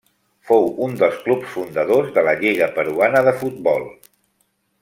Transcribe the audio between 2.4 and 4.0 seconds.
lliga peruana de futbol.